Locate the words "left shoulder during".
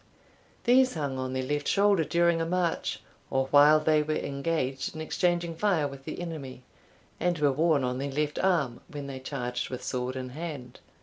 1.43-2.41